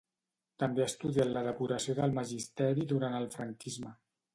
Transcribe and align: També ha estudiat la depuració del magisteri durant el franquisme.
També 0.63 0.83
ha 0.83 0.87
estudiat 0.93 1.29
la 1.35 1.45
depuració 1.49 1.97
del 2.01 2.19
magisteri 2.19 2.91
durant 2.95 3.23
el 3.23 3.33
franquisme. 3.41 3.99